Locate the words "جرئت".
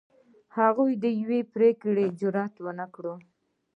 2.19-2.53